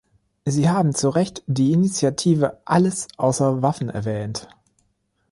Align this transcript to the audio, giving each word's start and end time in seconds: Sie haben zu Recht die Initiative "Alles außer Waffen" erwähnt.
Sie 0.45 0.67
haben 0.67 0.95
zu 0.95 1.09
Recht 1.09 1.43
die 1.45 1.73
Initiative 1.73 2.57
"Alles 2.65 3.07
außer 3.17 3.61
Waffen" 3.61 3.89
erwähnt. 3.91 4.47